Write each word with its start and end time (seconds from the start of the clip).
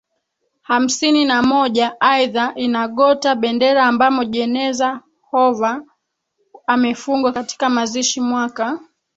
hamsini 0.61 1.25
na 1.25 1.41
moja 1.43 2.01
Aidha 2.01 2.55
ina 2.55 2.87
gota 2.87 3.35
bendera 3.35 3.85
ambamo 3.85 4.25
jeneza 4.25 5.01
Hoover 5.31 5.83
amefungwa 6.67 7.31
katika 7.31 7.69
mazishiMwaka 7.69 8.79